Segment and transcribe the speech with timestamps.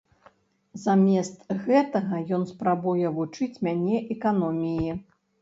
[0.85, 4.91] Замест гэтага ён спрабуе вучыць мяне эканоміі.